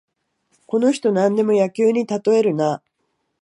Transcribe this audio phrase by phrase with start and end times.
[0.65, 2.81] この人、なんでも野球にたとえるな